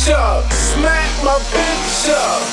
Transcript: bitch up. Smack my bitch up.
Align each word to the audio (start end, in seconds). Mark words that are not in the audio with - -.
bitch 0.00 0.12
up. 0.12 0.52
Smack 0.52 1.24
my 1.24 1.38
bitch 1.52 2.08
up. 2.10 2.49